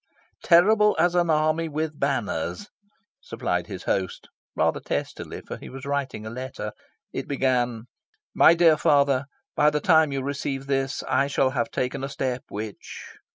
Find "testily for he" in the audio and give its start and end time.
4.79-5.69